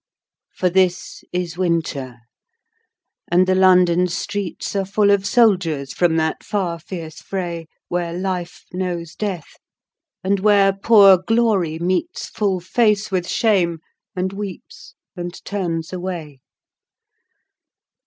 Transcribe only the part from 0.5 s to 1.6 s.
For this is